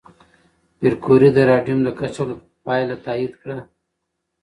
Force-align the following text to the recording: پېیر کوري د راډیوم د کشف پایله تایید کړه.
پېیر 0.77 0.93
کوري 1.03 1.29
د 1.35 1.39
راډیوم 1.51 1.79
د 1.83 1.89
کشف 1.99 2.27
پایله 2.65 2.95
تایید 3.05 3.33
کړه. 3.41 3.57